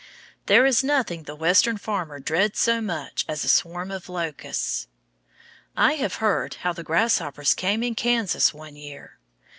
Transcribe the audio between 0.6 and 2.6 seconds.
is nothing the Western farmer dreads